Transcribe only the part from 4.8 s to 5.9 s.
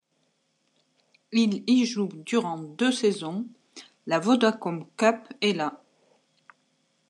Cup, et la'.